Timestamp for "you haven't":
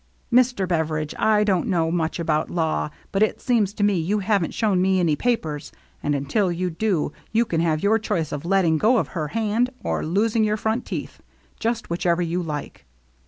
3.99-4.55